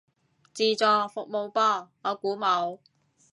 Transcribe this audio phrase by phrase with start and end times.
[0.03, 0.09] 自助服
[1.29, 2.79] 務噃，我估冇